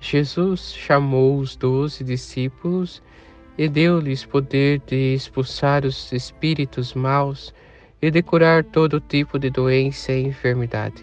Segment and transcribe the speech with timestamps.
[0.00, 3.02] Jesus chamou os doze discípulos
[3.58, 7.54] e deu-lhes poder de expulsar os espíritos maus
[8.00, 11.02] e de curar todo tipo de doença e enfermidade.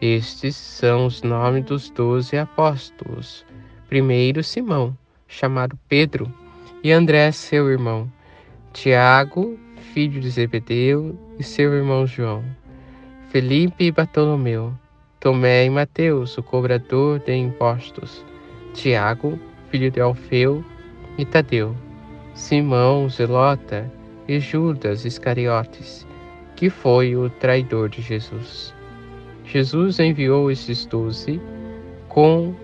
[0.00, 3.46] Estes são os nomes dos doze apóstolos.
[3.88, 4.96] Primeiro, Simão,
[5.28, 6.32] chamado Pedro,
[6.82, 8.10] e André, seu irmão,
[8.72, 9.58] Tiago,
[9.94, 12.44] filho de Zebedeu, e seu irmão João,
[13.30, 14.74] Felipe e Bartolomeu,
[15.24, 18.22] Tomé e Mateus, o cobrador de impostos,
[18.74, 19.38] Tiago,
[19.70, 20.62] filho de Alfeu,
[21.16, 21.74] e Tadeu,
[22.34, 23.90] Simão, Zelota,
[24.28, 26.06] e Judas Iscariotes,
[26.54, 28.74] que foi o traidor de Jesus.
[29.46, 31.40] Jesus enviou esses doze
[32.06, 32.54] com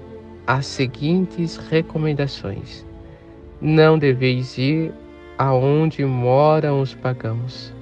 [0.47, 2.85] as seguintes recomendações:
[3.59, 4.93] Não deveis ir
[5.39, 7.73] aonde moram os pagãos,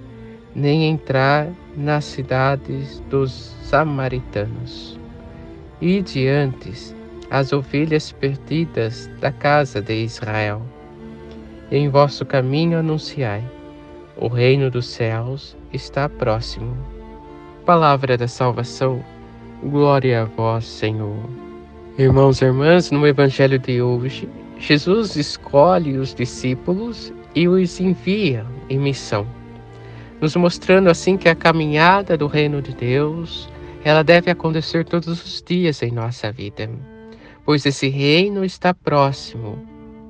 [0.54, 4.98] nem entrar nas cidades dos samaritanos.
[5.80, 6.94] E diante
[7.30, 10.62] as ovelhas perdidas da casa de Israel.
[11.70, 13.44] Em vosso caminho anunciai:
[14.16, 16.76] o reino dos céus está próximo.
[17.64, 19.04] Palavra da salvação,
[19.62, 21.18] glória a vós, Senhor.
[21.98, 28.78] Irmãos e irmãs, no Evangelho de hoje, Jesus escolhe os discípulos e os envia em
[28.78, 29.37] missão
[30.20, 33.48] nos mostrando assim que a caminhada do reino de Deus,
[33.84, 36.68] ela deve acontecer todos os dias em nossa vida,
[37.44, 39.58] pois esse reino está próximo,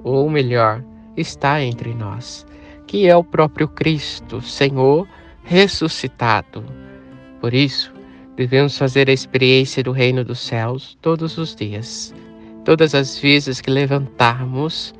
[0.03, 0.83] ou melhor,
[1.17, 2.47] está entre nós,
[2.87, 5.07] que é o próprio Cristo, Senhor
[5.45, 6.65] ressuscitado.
[7.41, 7.93] Por isso,
[8.37, 12.15] devemos fazer a experiência do reino dos céus todos os dias.
[12.65, 14.95] Todas as vezes que levantarmos,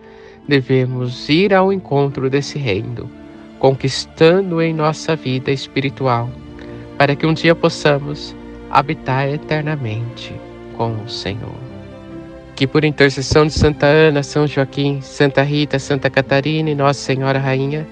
[0.47, 3.18] devemos ir ao encontro desse reino
[3.59, 6.31] conquistando em nossa vida espiritual,
[6.97, 8.35] para que um dia possamos
[8.71, 10.35] habitar eternamente
[10.77, 11.55] com o Senhor.
[12.55, 17.39] Que por intercessão de Santa Ana, São Joaquim, Santa Rita, Santa Catarina e Nossa Senhora
[17.39, 17.87] Rainha,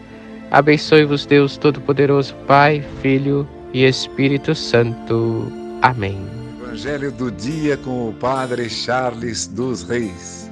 [0.51, 5.53] abençoe-vos Deus Todo-Poderoso, Pai, Filho e Espírito Santo.
[5.83, 6.19] Amém.
[6.61, 10.51] Evangelho do dia com o Padre Charles dos Reis.